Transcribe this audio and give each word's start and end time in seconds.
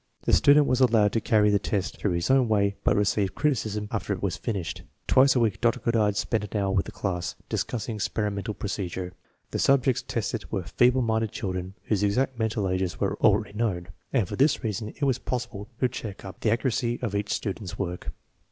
The 0.23 0.33
student 0.33 0.65
was 0.65 0.79
allowed 0.81 1.11
to 1.13 1.21
carry 1.21 1.51
the 1.51 1.59
test 1.59 1.97
through 1.99 2.13
in 2.13 2.15
his 2.15 2.31
own 2.31 2.47
way, 2.47 2.75
but 2.83 2.95
received 2.95 3.35
criticism 3.35 3.87
after 3.91 4.11
it 4.13 4.23
was 4.23 4.35
finished. 4.35 4.81
Twice 5.05 5.35
a 5.35 5.39
week 5.39 5.61
Dr. 5.61 5.79
Goddard 5.79 6.17
spent 6.17 6.43
an 6.43 6.59
hour 6.59 6.71
with 6.71 6.87
the 6.87 6.91
class, 6.91 7.35
discussing 7.49 7.97
experimental 7.97 8.55
procedure. 8.55 9.13
The 9.51 9.59
subjects 9.59 10.01
tested 10.01 10.51
were 10.51 10.63
feeble 10.63 11.03
minded 11.03 11.31
children* 11.31 11.75
whose 11.83 12.01
exact 12.01 12.39
mental 12.39 12.67
ages 12.67 12.99
were 12.99 13.15
already 13.21 13.53
known, 13.55 13.89
and 14.11 14.27
for 14.27 14.35
this 14.35 14.63
reason 14.63 14.89
it 14.89 15.03
was 15.03 15.19
possible 15.19 15.67
to 15.79 15.87
check 15.87 16.25
up 16.25 16.39
the 16.39 16.49
accuracy 16.49 16.97
of 17.03 17.13
each 17.13 17.31
student's 17.31 17.77
work. 17.77 18.11